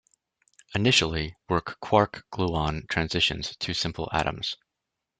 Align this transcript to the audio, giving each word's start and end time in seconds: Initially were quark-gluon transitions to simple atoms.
Initially 0.73 1.35
were 1.47 1.61
quark-gluon 1.61 2.87
transitions 2.87 3.55
to 3.57 3.75
simple 3.75 4.09
atoms. 4.11 4.57